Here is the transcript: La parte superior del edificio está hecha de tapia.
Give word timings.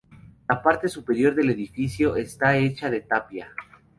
La 0.49 0.59
parte 0.63 0.89
superior 0.89 1.35
del 1.35 1.51
edificio 1.51 2.15
está 2.15 2.57
hecha 2.57 2.89
de 2.89 3.01
tapia. 3.01 3.51